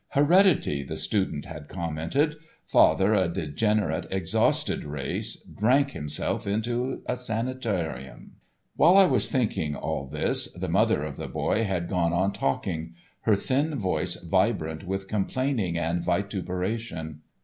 [0.13, 8.37] "Heredity," the student had commented, "father a degenerate, exhausted race, drank himself into a sanitarium."
[8.75, 12.95] While I was thinking all this the mother of the boy had gone on talking,
[13.25, 17.21] her thin voice vibrant with complaining and vituperation.